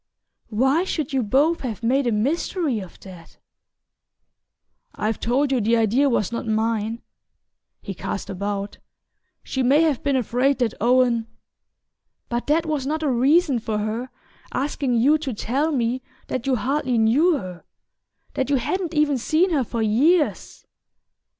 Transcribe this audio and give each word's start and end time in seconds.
"Why 0.49 0.83
should 0.83 1.13
you 1.13 1.21
both 1.21 1.59
have 1.61 1.83
made 1.83 2.07
a 2.07 2.11
mystery 2.11 2.79
of 2.79 2.99
that?" 3.01 3.37
"I've 4.95 5.19
told 5.19 5.51
you 5.51 5.61
the 5.61 5.77
idea 5.77 6.09
was 6.09 6.31
not 6.31 6.47
mine." 6.47 7.03
He 7.83 7.93
cast 7.93 8.27
about. 8.27 8.79
"She 9.43 9.61
may 9.61 9.81
have 9.81 10.01
been 10.01 10.15
afraid 10.15 10.57
that 10.57 10.73
Owen" 10.81 11.27
"But 12.29 12.47
that 12.47 12.65
was 12.65 12.87
not 12.87 13.03
a 13.03 13.11
reason 13.11 13.59
for 13.59 13.77
her 13.77 14.09
asking 14.51 14.95
you 14.95 15.19
to 15.19 15.35
tell 15.35 15.71
me 15.71 16.01
that 16.29 16.47
you 16.47 16.55
hardly 16.55 16.97
knew 16.97 17.37
her 17.37 17.63
that 18.33 18.49
you 18.49 18.55
hadn't 18.55 18.95
even 18.95 19.19
seen 19.19 19.51
her 19.51 19.63
for 19.63 19.83
years." 19.83 20.65